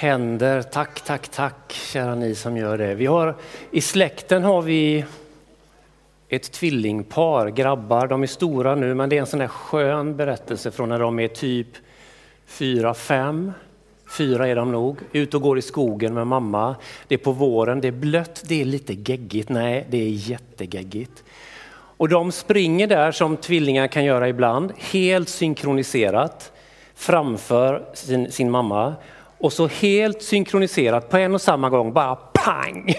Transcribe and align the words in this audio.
Händer, 0.00 0.62
tack, 0.62 1.00
tack, 1.00 1.28
tack, 1.28 1.72
kära 1.72 2.14
ni 2.14 2.34
som 2.34 2.56
gör 2.56 2.78
det. 2.78 2.94
Vi 2.94 3.06
har, 3.06 3.34
I 3.70 3.80
släkten 3.80 4.44
har 4.44 4.62
vi 4.62 5.04
ett 6.28 6.52
tvillingpar, 6.52 7.48
grabbar. 7.48 8.06
De 8.06 8.22
är 8.22 8.26
stora 8.26 8.74
nu, 8.74 8.94
men 8.94 9.08
det 9.08 9.16
är 9.16 9.20
en 9.20 9.26
sån 9.26 9.38
där 9.38 9.48
skön 9.48 10.16
berättelse 10.16 10.70
från 10.70 10.88
när 10.88 10.98
de 10.98 11.18
är 11.18 11.28
typ 11.28 11.66
fyra, 12.46 12.94
fem. 12.94 13.52
Fyra 14.10 14.48
är 14.48 14.56
de 14.56 14.72
nog. 14.72 14.98
Ut 15.12 15.34
och 15.34 15.42
går 15.42 15.58
i 15.58 15.62
skogen 15.62 16.14
med 16.14 16.26
mamma. 16.26 16.76
Det 17.08 17.14
är 17.14 17.18
på 17.18 17.32
våren, 17.32 17.80
det 17.80 17.88
är 17.88 17.92
blött, 17.92 18.42
det 18.46 18.60
är 18.60 18.64
lite 18.64 18.94
geggigt. 18.94 19.48
Nej, 19.48 19.86
det 19.90 19.98
är 19.98 20.10
jättegeggigt. 20.10 21.24
Och 21.72 22.08
de 22.08 22.32
springer 22.32 22.86
där 22.86 23.12
som 23.12 23.36
tvillingar 23.36 23.86
kan 23.86 24.04
göra 24.04 24.28
ibland, 24.28 24.72
helt 24.76 25.28
synkroniserat 25.28 26.52
framför 26.94 27.84
sin, 27.94 28.32
sin 28.32 28.50
mamma. 28.50 28.94
Och 29.40 29.52
så 29.52 29.66
helt 29.66 30.22
synkroniserat 30.22 31.10
på 31.10 31.16
en 31.16 31.34
och 31.34 31.40
samma 31.40 31.70
gång, 31.70 31.92
bara 31.92 32.16
pang, 32.16 32.94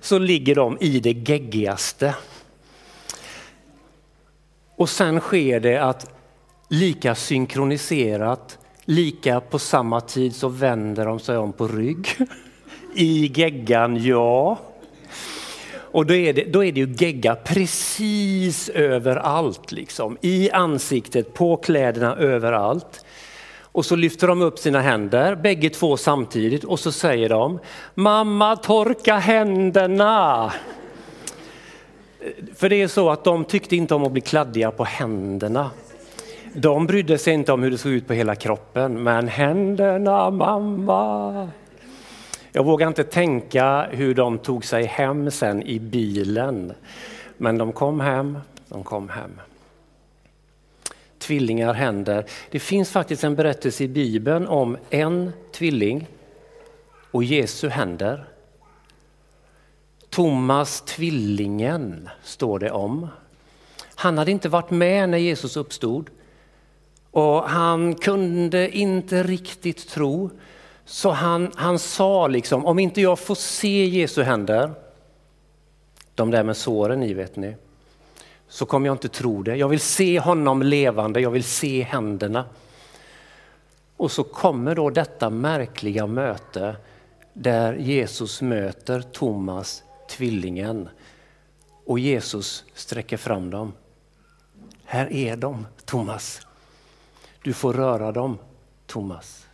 så 0.00 0.18
ligger 0.18 0.54
de 0.54 0.78
i 0.80 1.00
det 1.00 1.12
geggigaste. 1.12 2.14
Och 4.76 4.88
sen 4.88 5.20
sker 5.20 5.60
det 5.60 5.76
att 5.76 6.10
lika 6.68 7.14
synkroniserat, 7.14 8.58
lika 8.84 9.40
på 9.40 9.58
samma 9.58 10.00
tid 10.00 10.36
så 10.36 10.48
vänder 10.48 11.06
de 11.06 11.20
sig 11.20 11.36
om 11.36 11.52
på 11.52 11.68
rygg. 11.68 12.08
I 12.94 13.32
geggan, 13.34 14.04
ja. 14.04 14.58
Och 15.72 16.06
då 16.06 16.14
är, 16.14 16.32
det, 16.32 16.44
då 16.44 16.64
är 16.64 16.72
det 16.72 16.80
ju 16.80 16.94
gegga 16.98 17.34
precis 17.34 18.68
överallt, 18.68 19.72
liksom. 19.72 20.18
i 20.20 20.50
ansiktet, 20.50 21.34
på 21.34 21.56
kläderna, 21.56 22.16
överallt. 22.16 23.04
Och 23.72 23.86
så 23.86 23.96
lyfter 23.96 24.26
de 24.26 24.42
upp 24.42 24.58
sina 24.58 24.80
händer, 24.80 25.34
bägge 25.34 25.70
två 25.70 25.96
samtidigt, 25.96 26.64
och 26.64 26.80
så 26.80 26.92
säger 26.92 27.28
de 27.28 27.58
Mamma 27.94 28.56
torka 28.56 29.16
händerna! 29.16 30.52
För 32.54 32.68
det 32.68 32.82
är 32.82 32.88
så 32.88 33.10
att 33.10 33.24
de 33.24 33.44
tyckte 33.44 33.76
inte 33.76 33.94
om 33.94 34.04
att 34.04 34.12
bli 34.12 34.20
kladdiga 34.20 34.70
på 34.70 34.84
händerna. 34.84 35.70
De 36.54 36.86
brydde 36.86 37.18
sig 37.18 37.34
inte 37.34 37.52
om 37.52 37.62
hur 37.62 37.70
det 37.70 37.78
såg 37.78 37.92
ut 37.92 38.06
på 38.06 38.12
hela 38.12 38.34
kroppen, 38.34 39.02
men 39.02 39.28
händerna 39.28 40.30
mamma. 40.30 41.48
Jag 42.52 42.64
vågar 42.64 42.88
inte 42.88 43.04
tänka 43.04 43.88
hur 43.90 44.14
de 44.14 44.38
tog 44.38 44.64
sig 44.64 44.84
hem 44.84 45.30
sen 45.30 45.62
i 45.62 45.80
bilen. 45.80 46.72
Men 47.36 47.58
de 47.58 47.72
kom 47.72 48.00
hem, 48.00 48.38
de 48.68 48.84
kom 48.84 49.08
hem. 49.08 49.30
Tvillingar 51.30 51.74
händer. 51.74 52.24
Det 52.50 52.58
finns 52.58 52.90
faktiskt 52.90 53.24
en 53.24 53.34
berättelse 53.34 53.84
i 53.84 53.88
Bibeln 53.88 54.46
om 54.46 54.76
en 54.90 55.32
tvilling 55.52 56.06
och 57.10 57.24
Jesu 57.24 57.68
händer. 57.68 58.24
Thomas 60.08 60.80
tvillingen 60.80 62.08
står 62.22 62.58
det 62.58 62.70
om. 62.70 63.08
Han 63.94 64.18
hade 64.18 64.30
inte 64.30 64.48
varit 64.48 64.70
med 64.70 65.08
när 65.08 65.18
Jesus 65.18 65.56
uppstod 65.56 66.10
och 67.10 67.42
han 67.42 67.94
kunde 67.94 68.70
inte 68.76 69.22
riktigt 69.22 69.88
tro. 69.88 70.30
Så 70.84 71.10
han, 71.10 71.52
han 71.54 71.78
sa 71.78 72.26
liksom, 72.26 72.66
om 72.66 72.78
inte 72.78 73.00
jag 73.00 73.18
får 73.18 73.34
se 73.34 73.84
Jesu 73.84 74.22
händer, 74.22 74.70
de 76.14 76.30
där 76.30 76.42
med 76.42 76.56
såren 76.56 77.02
i 77.02 77.14
vet 77.14 77.36
ni, 77.36 77.56
så 78.50 78.66
kommer 78.66 78.86
jag 78.86 78.94
inte 78.94 79.08
tro 79.08 79.42
det. 79.42 79.56
Jag 79.56 79.68
vill 79.68 79.80
se 79.80 80.20
honom 80.20 80.62
levande, 80.62 81.20
jag 81.20 81.30
vill 81.30 81.44
se 81.44 81.82
händerna. 81.82 82.44
Och 83.96 84.12
så 84.12 84.24
kommer 84.24 84.74
då 84.74 84.90
detta 84.90 85.30
märkliga 85.30 86.06
möte 86.06 86.76
där 87.32 87.74
Jesus 87.74 88.42
möter 88.42 89.02
Thomas, 89.02 89.82
tvillingen. 90.08 90.88
Och 91.86 91.98
Jesus 91.98 92.64
sträcker 92.74 93.16
fram 93.16 93.50
dem. 93.50 93.72
Här 94.84 95.12
är 95.12 95.36
de, 95.36 95.66
Thomas. 95.84 96.46
Du 97.42 97.52
får 97.52 97.72
röra 97.72 98.12
dem, 98.12 98.38
Thomas. 98.86 99.46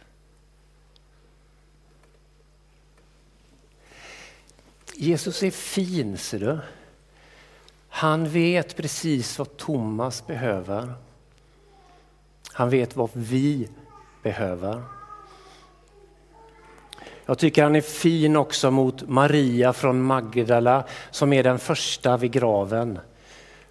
Jesus 4.95 5.43
är 5.43 5.51
fin, 5.51 6.19
ser 6.19 6.39
du. 6.39 6.59
Han 7.97 8.29
vet 8.29 8.77
precis 8.77 9.39
vad 9.39 9.57
Thomas 9.57 10.27
behöver. 10.27 10.93
Han 12.53 12.71
vet 12.71 12.97
vad 12.97 13.11
vi 13.13 13.69
behöver. 14.23 14.83
Jag 17.27 17.39
tycker 17.39 17.63
han 17.63 17.77
är 17.77 17.81
fin 17.81 18.37
också 18.37 18.71
mot 18.71 19.09
Maria 19.09 19.73
från 19.73 20.03
Magdala 20.03 20.85
som 21.11 21.33
är 21.33 21.43
den 21.43 21.59
första 21.59 22.17
vid 22.17 22.31
graven. 22.31 22.99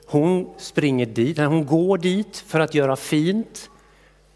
Hon 0.06 0.50
springer 0.58 1.06
dit, 1.06 1.38
hon 1.38 1.66
går 1.66 1.98
dit 1.98 2.38
för 2.38 2.60
att 2.60 2.74
göra 2.74 2.96
fint, 2.96 3.70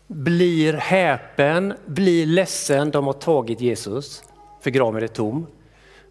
blir 0.07 0.73
häpen, 0.73 1.73
blir 1.85 2.25
ledsen, 2.25 2.91
de 2.91 3.05
har 3.05 3.13
tagit 3.13 3.61
Jesus 3.61 4.23
för 4.61 4.69
graven 4.69 5.03
är 5.03 5.07
tom. 5.07 5.47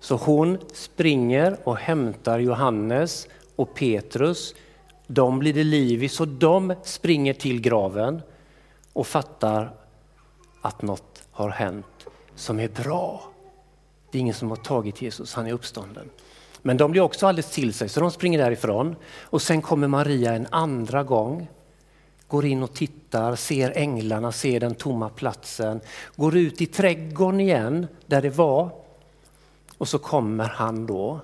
Så 0.01 0.17
hon 0.17 0.59
springer 0.73 1.57
och 1.65 1.77
hämtar 1.77 2.39
Johannes 2.39 3.29
och 3.59 3.75
Petrus. 3.75 4.55
De 5.07 5.39
blir 5.39 5.53
det 5.53 5.65
liv 5.65 6.03
i, 6.03 6.09
så 6.09 6.25
de 6.25 6.75
springer 6.83 7.33
till 7.33 7.61
graven 7.61 8.23
och 8.93 9.07
fattar 9.07 9.75
att 10.61 10.83
något 10.83 11.23
har 11.31 11.51
hänt 11.51 12.07
som 12.35 12.61
är 12.61 12.69
bra. 12.69 13.23
Det 14.11 14.19
är 14.19 14.21
ingen 14.21 14.35
som 14.35 14.51
har 14.51 14.57
tagit 14.57 15.03
Jesus, 15.03 15.35
han 15.35 15.47
är 15.47 15.53
uppstånden. 15.53 16.11
Men 16.63 16.77
de 16.77 16.91
blir 16.91 17.03
också 17.03 17.27
alldeles 17.27 17.51
till 17.51 17.75
sig 17.75 17.89
så 17.89 18.01
de 18.01 18.11
springer 18.11 18.39
därifrån. 18.39 18.97
Och 19.23 19.43
sen 19.43 19.63
kommer 19.63 19.89
Maria 19.89 20.35
en 20.35 20.47
andra 20.51 21.03
gång, 21.03 21.49
går 22.29 22.45
in 22.45 22.63
och 22.63 22.75
tittar, 22.75 23.37
ser 23.37 23.73
änglarna, 23.77 24.33
ser 24.33 24.61
den 24.61 24.75
tomma 24.75 25.09
platsen, 25.09 25.81
går 26.17 26.37
ut 26.37 26.61
i 26.61 26.67
trädgården 26.67 27.41
igen 27.41 27.87
där 28.07 28.23
det 28.23 28.31
var. 28.31 28.71
Och 29.79 29.89
så 29.89 29.99
kommer 29.99 30.45
han 30.45 30.87
då 30.87 31.21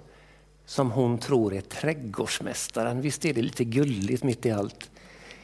som 0.66 0.90
hon 0.90 1.18
tror 1.18 1.54
är 1.54 1.60
trädgårdsmästaren. 1.60 3.00
Visst 3.00 3.24
är 3.24 3.34
det 3.34 3.42
lite 3.42 3.64
gulligt 3.64 4.22
mitt 4.22 4.46
i 4.46 4.50
allt? 4.50 4.90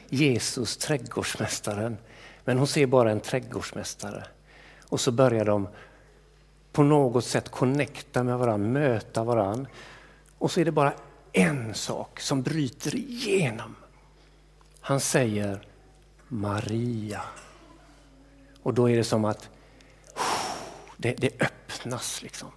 Jesus, 0.09 0.77
trädgårdsmästaren. 0.77 1.97
Men 2.45 2.57
hon 2.57 2.67
ser 2.67 2.85
bara 2.85 3.11
en 3.11 3.19
trädgårdsmästare. 3.19 4.23
Och 4.89 5.01
så 5.01 5.11
börjar 5.11 5.45
de 5.45 5.67
på 6.71 6.83
något 6.83 7.25
sätt 7.25 7.49
connecta 7.49 8.23
med 8.23 8.37
varandra, 8.37 8.67
möta 8.67 9.23
varandra. 9.23 9.69
Och 10.37 10.51
så 10.51 10.59
är 10.61 10.65
det 10.65 10.71
bara 10.71 10.93
en 11.31 11.73
sak 11.73 12.19
som 12.19 12.41
bryter 12.41 12.95
igenom. 12.95 13.75
Han 14.79 14.99
säger 14.99 15.67
Maria. 16.27 17.21
Och 18.63 18.73
då 18.73 18.89
är 18.89 18.97
det 18.97 19.03
som 19.03 19.25
att 19.25 19.49
det, 20.97 21.13
det 21.13 21.41
öppnas. 21.41 22.21
Liksom. 22.21 22.51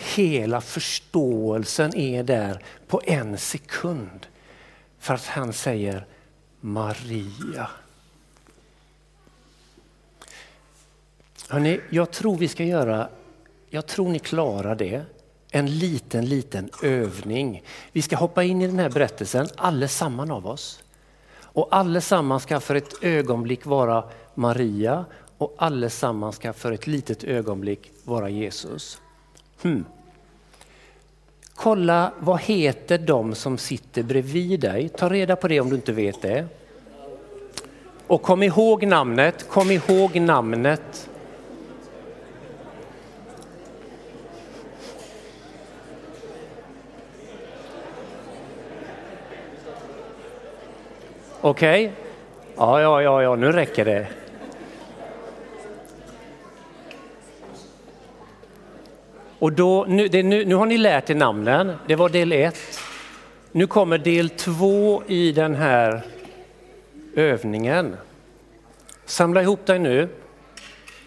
Hela 0.00 0.60
förståelsen 0.60 1.96
är 1.96 2.22
där 2.22 2.62
på 2.86 3.00
en 3.04 3.38
sekund. 3.38 4.26
För 4.98 5.14
att 5.14 5.26
han 5.26 5.52
säger 5.52 6.06
Maria. 6.60 7.70
Hörrni, 11.48 11.80
jag 11.90 12.10
tror 12.10 12.36
vi 12.36 12.48
ska 12.48 12.64
göra, 12.64 13.08
jag 13.70 13.86
tror 13.86 14.08
ni 14.08 14.18
klarar 14.18 14.74
det, 14.74 15.02
en 15.50 15.78
liten, 15.78 16.26
liten 16.26 16.70
övning. 16.82 17.62
Vi 17.92 18.02
ska 18.02 18.16
hoppa 18.16 18.42
in 18.42 18.62
i 18.62 18.66
den 18.66 18.78
här 18.78 18.90
berättelsen, 18.90 19.48
allesamman 19.56 20.30
av 20.30 20.46
oss. 20.46 20.82
Och 21.32 21.68
allesammans 21.70 22.42
ska 22.42 22.60
för 22.60 22.74
ett 22.74 23.04
ögonblick 23.04 23.66
vara 23.66 24.04
Maria 24.34 25.04
och 25.38 25.54
allesammans 25.58 26.36
ska 26.36 26.52
för 26.52 26.72
ett 26.72 26.86
litet 26.86 27.24
ögonblick 27.24 27.92
vara 28.04 28.28
Jesus. 28.28 29.00
Hmm. 29.62 29.84
Kolla, 31.54 32.12
vad 32.18 32.40
heter 32.40 32.98
de 32.98 33.34
som 33.34 33.58
sitter 33.58 34.02
bredvid 34.02 34.60
dig? 34.60 34.88
Ta 34.88 35.08
reda 35.08 35.36
på 35.36 35.48
det 35.48 35.60
om 35.60 35.68
du 35.68 35.76
inte 35.76 35.92
vet 35.92 36.22
det. 36.22 36.46
Och 38.06 38.22
kom 38.22 38.42
ihåg 38.42 38.86
namnet, 38.86 39.48
kom 39.48 39.70
ihåg 39.70 40.16
namnet. 40.20 41.10
Okej? 51.40 51.86
Okay? 51.86 51.96
Ja, 52.56 52.80
ja, 52.80 53.02
ja, 53.02 53.22
ja, 53.22 53.36
nu 53.36 53.52
räcker 53.52 53.84
det. 53.84 54.19
Och 59.40 59.52
då, 59.52 59.84
nu, 59.88 60.08
det, 60.08 60.22
nu, 60.22 60.44
nu 60.44 60.54
har 60.54 60.66
ni 60.66 60.78
lärt 60.78 61.10
er 61.10 61.14
namnen, 61.14 61.76
det 61.86 61.96
var 61.96 62.08
del 62.08 62.32
ett. 62.32 62.80
Nu 63.52 63.66
kommer 63.66 63.98
del 63.98 64.30
två 64.30 65.02
i 65.06 65.32
den 65.32 65.54
här 65.54 66.02
övningen. 67.14 67.96
Samla 69.04 69.42
ihop 69.42 69.66
dig 69.66 69.78
nu. 69.78 70.08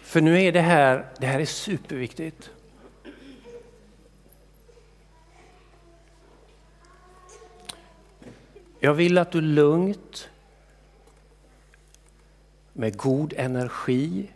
För 0.02 0.20
nu 0.20 0.42
är 0.42 0.52
det 0.52 0.60
här, 0.60 1.06
det 1.18 1.26
här 1.26 1.40
är 1.40 1.44
superviktigt. 1.44 2.50
Jag 8.80 8.94
vill 8.94 9.18
att 9.18 9.32
du 9.32 9.40
lugnt, 9.40 10.28
med 12.72 12.96
god 12.96 13.34
energi 13.36 14.30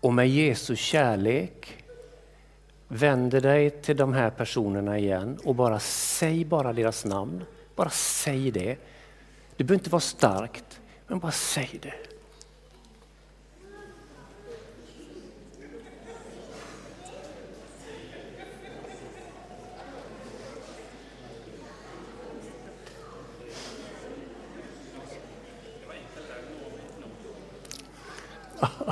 och 0.00 0.14
med 0.14 0.28
Jesu 0.28 0.76
kärlek 0.76 1.79
vänder 2.92 3.40
dig 3.40 3.70
till 3.70 3.96
de 3.96 4.12
här 4.12 4.30
personerna 4.30 4.98
igen 4.98 5.38
och 5.44 5.54
bara 5.54 5.78
säg 5.80 6.44
bara 6.44 6.72
deras 6.72 7.04
namn. 7.04 7.44
Bara 7.74 7.90
säg 7.90 8.50
det. 8.50 8.76
Det 9.56 9.64
behöver 9.64 9.80
inte 9.80 9.90
vara 9.90 10.00
starkt, 10.00 10.80
men 11.06 11.18
bara 11.18 11.32
säg 11.32 11.80
det. 11.82 11.94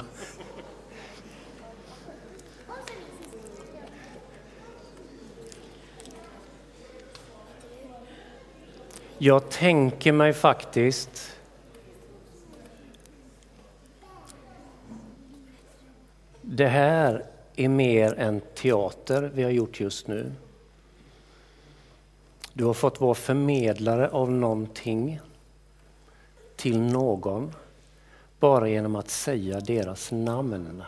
Jag 9.21 9.51
tänker 9.51 10.13
mig 10.13 10.33
faktiskt 10.33 11.35
Det 16.43 16.67
här 16.67 17.25
är 17.57 17.69
mer 17.69 18.15
än 18.19 18.41
teater 18.55 19.31
vi 19.35 19.43
har 19.43 19.51
gjort 19.51 19.81
just 19.81 20.07
nu. 20.07 20.33
Du 22.53 22.65
har 22.65 22.75
fått 22.75 23.01
vara 23.01 23.15
förmedlare 23.15 24.09
av 24.09 24.31
någonting 24.31 25.21
till 26.57 26.81
någon 26.81 27.55
bara 28.41 28.69
genom 28.69 28.97
att 28.97 29.11
säga 29.11 29.61
deras 29.61 30.13
namn. 30.13 30.83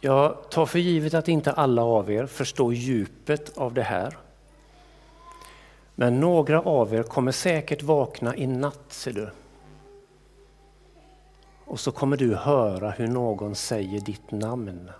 Jag 0.00 0.50
tar 0.50 0.66
för 0.66 0.78
givet 0.78 1.14
att 1.14 1.28
inte 1.28 1.52
alla 1.52 1.82
av 1.82 2.10
er 2.10 2.26
förstår 2.26 2.74
djupet 2.74 3.58
av 3.58 3.74
det 3.74 3.82
här. 3.82 4.18
Men 5.94 6.20
några 6.20 6.62
av 6.62 6.94
er 6.94 7.02
kommer 7.02 7.32
säkert 7.32 7.82
vakna 7.82 8.36
i 8.36 8.46
natt, 8.46 8.84
ser 8.88 9.12
du. 9.12 9.30
Och 11.64 11.80
så 11.80 11.92
kommer 11.92 12.16
du 12.16 12.34
höra 12.34 12.90
hur 12.90 13.06
någon 13.06 13.54
säger 13.54 14.00
ditt 14.00 14.30
namn. 14.30 14.90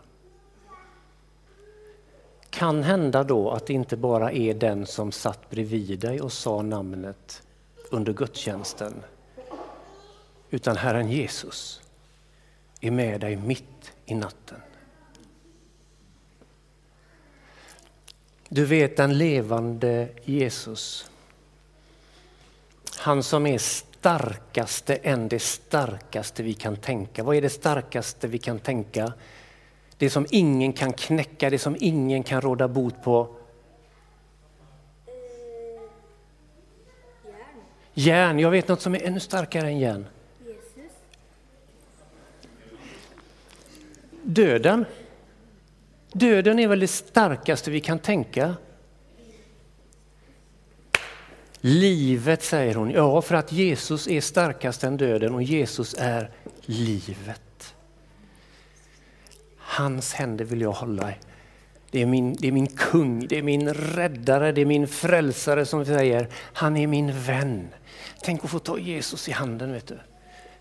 Kan 2.51 2.83
hända 2.83 3.25
då 3.25 3.51
att 3.51 3.67
det 3.67 3.73
inte 3.73 3.97
bara 3.97 4.33
är 4.33 4.55
den 4.55 4.87
som 4.87 5.13
satt 5.13 5.51
bredvid 5.51 6.01
dig 6.01 6.21
och 6.21 6.33
sa 6.33 6.63
namnet 6.63 7.43
under 7.91 8.13
gudstjänsten, 8.13 9.03
utan 10.51 10.77
Herren 10.77 11.11
Jesus 11.11 11.83
är 12.81 12.91
med 12.91 13.21
dig 13.21 13.37
mitt 13.37 13.93
i 14.07 14.15
natten. 14.15 14.61
Du 18.53 18.65
vet 18.65 18.97
den 18.97 19.19
levande 19.19 20.09
Jesus. 20.25 21.11
Han 22.97 23.23
som 23.23 23.47
är 23.47 23.59
starkaste 23.59 24.95
än 24.95 25.29
det 25.29 25.39
starkaste 25.39 26.43
vi 26.43 26.55
kan 26.55 26.77
tänka. 26.77 27.23
Vad 27.23 27.37
är 27.37 27.43
det 27.43 27.51
starkaste 27.51 28.29
vi 28.29 28.39
kan 28.39 28.59
tänka? 28.59 29.13
Det 29.97 30.11
som 30.11 30.27
ingen 30.31 30.73
kan 30.73 30.93
knäcka, 30.93 31.51
det 31.51 31.59
som 31.59 31.77
ingen 31.81 32.23
kan 32.23 32.41
råda 32.41 32.69
bot 32.69 33.03
på. 33.03 33.37
Järn. 37.95 38.39
Jag 38.39 38.51
vet 38.51 38.69
något 38.69 38.81
som 38.81 38.95
är 38.95 39.03
ännu 39.03 39.21
starkare 39.21 39.67
än 39.67 39.79
järn. 39.79 40.07
Döden. 44.23 44.85
Döden 46.13 46.59
är 46.59 46.69
väl 46.69 46.81
det 46.81 46.89
starkaste 46.89 47.71
vi 47.71 47.81
kan 47.81 47.99
tänka. 47.99 48.55
Livet 51.61 52.43
säger 52.43 52.75
hon, 52.75 52.91
ja 52.91 53.23
för 53.23 53.35
att 53.35 53.53
Jesus 53.53 54.09
är 54.09 54.21
starkast 54.21 54.85
än 54.85 54.97
döden 54.97 55.35
och 55.35 55.43
Jesus 55.43 55.95
är 55.99 56.31
livet. 56.61 57.75
Hans 59.57 60.13
händer 60.13 60.45
vill 60.45 60.61
jag 60.61 60.73
hålla 60.73 61.11
i. 61.11 61.15
Det 61.91 62.03
är, 62.03 62.07
min, 62.07 62.37
det 62.39 62.49
är 62.49 62.53
min 62.53 62.67
kung, 62.67 63.27
det 63.27 63.39
är 63.39 63.43
min 63.43 63.75
räddare, 63.75 64.53
det 64.53 64.61
är 64.61 64.67
min 64.67 64.89
frälsare 64.89 65.67
som 65.67 65.85
säger, 65.85 66.29
han 66.35 66.77
är 66.77 66.87
min 66.87 67.21
vän. 67.21 67.69
Tänk 68.23 68.45
att 68.45 68.51
få 68.51 68.59
ta 68.59 68.79
Jesus 68.79 69.29
i 69.29 69.33
handen. 69.33 69.73
vet 69.73 69.87
du. 69.87 69.99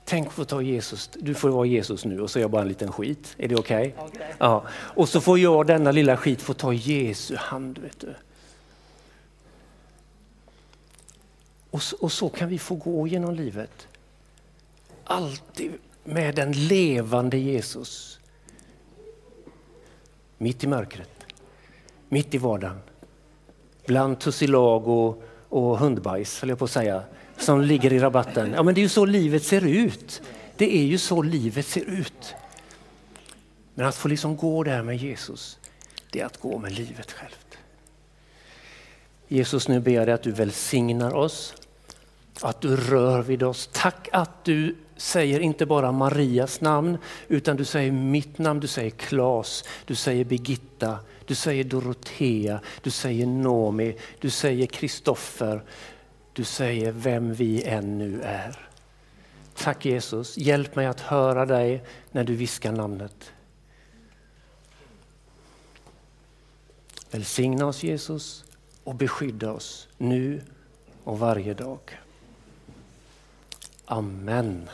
Tänk 0.09 0.31
få 0.31 0.45
ta 0.45 0.61
Jesus, 0.61 1.09
du 1.19 1.33
får 1.33 1.50
vara 1.50 1.65
Jesus 1.65 2.06
nu 2.06 2.21
och 2.21 2.31
så 2.31 2.39
är 2.39 2.41
jag 2.41 2.51
bara 2.51 2.61
en 2.61 2.67
liten 2.67 2.91
skit. 2.91 3.35
Är 3.38 3.47
det 3.47 3.56
okej? 3.56 3.95
Okay? 3.97 4.07
okay? 4.07 4.27
Ja. 4.39 4.63
Och 4.71 5.09
så 5.09 5.21
får 5.21 5.39
jag 5.39 5.67
denna 5.67 5.91
lilla 5.91 6.17
skit 6.17 6.41
få 6.41 6.53
ta 6.53 6.73
Jesu 6.73 7.35
hand. 7.35 7.77
Vet 7.77 8.00
du. 8.00 8.15
Och 11.71 11.81
så, 11.81 11.95
och 12.00 12.11
så 12.11 12.29
kan 12.29 12.50
vi 12.50 12.59
få 12.59 12.75
gå 12.75 13.07
genom 13.07 13.35
livet. 13.35 13.88
Alltid 15.03 15.71
med 16.03 16.35
den 16.35 16.51
levande 16.51 17.38
Jesus. 17.38 18.19
Mitt 20.38 20.63
i 20.63 20.67
mörkret, 20.67 21.25
mitt 22.07 22.33
i 22.33 22.38
vardagen. 22.38 22.79
Bland 23.85 24.19
tussilag 24.19 24.88
och, 24.88 25.23
och 25.49 25.79
hundbajs, 25.79 26.41
höll 26.41 26.49
jag 26.49 26.59
på 26.59 26.65
att 26.65 26.71
säga 26.71 27.03
som 27.37 27.61
ligger 27.61 27.93
i 27.93 27.99
rabatten. 27.99 28.53
Ja, 28.55 28.63
men 28.63 28.75
det 28.75 28.81
är 28.81 28.83
ju 28.83 28.89
så 28.89 29.05
livet 29.05 29.43
ser 29.43 29.65
ut. 29.65 30.21
Det 30.57 30.77
är 30.77 30.83
ju 30.83 30.97
så 30.97 31.21
livet 31.21 31.65
ser 31.65 31.89
ut. 31.89 32.35
Men 33.73 33.85
att 33.85 33.95
få 33.95 34.07
liksom 34.07 34.37
gå 34.37 34.63
där 34.63 34.83
med 34.83 34.97
Jesus, 34.97 35.57
det 36.11 36.21
är 36.21 36.25
att 36.25 36.37
gå 36.37 36.57
med 36.57 36.71
livet 36.71 37.11
självt. 37.11 37.57
Jesus, 39.27 39.67
nu 39.67 39.79
ber 39.79 39.91
jag 39.91 40.07
dig 40.07 40.13
att 40.13 40.23
du 40.23 40.31
välsignar 40.31 41.15
oss, 41.15 41.53
att 42.41 42.61
du 42.61 42.75
rör 42.75 43.21
vid 43.21 43.43
oss. 43.43 43.69
Tack 43.73 44.09
att 44.11 44.45
du 44.45 44.75
säger 44.97 45.39
inte 45.39 45.65
bara 45.65 45.91
Marias 45.91 46.61
namn, 46.61 46.97
utan 47.27 47.57
du 47.57 47.65
säger 47.65 47.91
mitt 47.91 48.37
namn, 48.37 48.59
du 48.59 48.68
säger 48.68 48.89
Klas, 48.89 49.63
du 49.85 49.95
säger 49.95 50.25
Birgitta, 50.25 50.99
du 51.30 51.36
säger 51.36 51.64
Dorotea, 51.64 52.62
du 52.81 52.92
säger 52.92 53.26
Nomi, 53.26 53.95
du 54.19 54.30
säger 54.30 54.66
Kristoffer, 54.66 55.64
du 56.33 56.44
säger 56.44 56.92
vem 56.92 57.33
vi 57.33 57.64
än 57.64 57.98
nu 57.98 58.21
är. 58.21 58.69
Tack 59.56 59.86
Jesus, 59.86 60.38
hjälp 60.38 60.76
mig 60.76 60.86
att 60.86 61.00
höra 61.00 61.45
dig 61.45 61.83
när 62.12 62.24
du 62.24 62.36
viskar 62.36 62.71
namnet. 62.71 63.31
Välsigna 67.12 67.66
oss 67.66 67.83
Jesus 67.83 68.45
och 68.83 68.95
beskydda 68.95 69.52
oss 69.52 69.88
nu 69.98 70.42
och 71.04 71.19
varje 71.19 71.54
dag. 71.54 72.00
Amen. 73.86 74.69